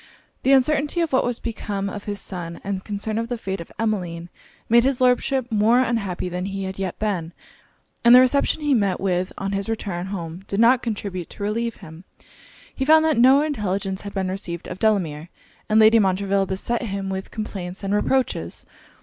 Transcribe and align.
The 0.41 0.51
uncertainty 0.53 0.99
of 1.01 1.13
what 1.13 1.23
was 1.23 1.37
become 1.37 1.87
of 1.87 2.05
his 2.05 2.19
son, 2.19 2.59
and 2.63 2.83
concern 2.83 3.17
for 3.17 3.27
the 3.27 3.37
fate 3.37 3.61
of 3.61 3.71
Emmeline, 3.77 4.29
made 4.67 4.83
his 4.83 4.99
Lordship 4.99 5.51
more 5.51 5.79
unhappy 5.81 6.27
than 6.27 6.45
he 6.47 6.63
had 6.63 6.79
yet 6.79 6.97
been: 6.97 7.33
and 8.03 8.15
the 8.15 8.19
reception 8.19 8.63
he 8.63 8.73
met 8.73 8.99
with 8.99 9.31
on 9.37 9.51
his 9.51 9.69
return 9.69 10.07
home 10.07 10.43
did 10.47 10.59
not 10.59 10.81
contribute 10.81 11.29
to 11.29 11.43
relieve 11.43 11.75
him; 11.85 12.03
he 12.73 12.83
found 12.83 13.05
that 13.05 13.19
no 13.19 13.43
intelligence 13.43 14.01
had 14.01 14.15
been 14.15 14.31
received 14.31 14.67
of 14.67 14.79
Delamere; 14.79 15.29
and 15.69 15.79
Lady 15.79 15.99
Montreville 15.99 16.47
beset 16.47 16.81
him 16.81 17.09
with 17.09 17.29
complaints 17.29 17.83
and 17.83 17.93
reproaches. 17.93 18.65